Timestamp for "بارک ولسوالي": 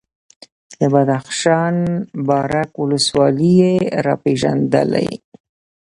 2.27-3.51